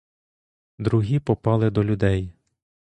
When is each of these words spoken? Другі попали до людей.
Другі 0.79 1.19
попали 1.19 1.69
до 1.69 1.83
людей. 1.83 2.33